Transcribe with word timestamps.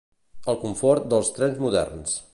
El 0.53 0.57
confort 0.63 1.05
dels 1.13 1.31
trens 1.37 1.63
moderns. 1.67 2.21